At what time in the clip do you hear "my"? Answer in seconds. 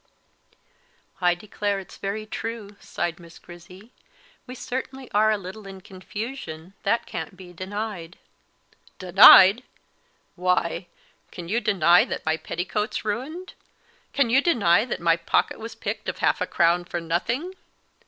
12.25-12.35, 15.01-15.17